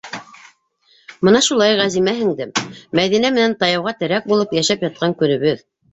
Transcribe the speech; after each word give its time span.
Мына 1.27 1.41
шулай, 1.47 1.75
Ғәзимә 1.81 2.15
һеңдем, 2.21 2.53
Мәҙинә 3.01 3.31
менән 3.39 3.57
таяуға 3.61 3.95
терәк 4.01 4.27
булып 4.33 4.57
йәшәп 4.59 4.87
ятҡан 4.89 5.15
көнөбөҙ... 5.21 5.63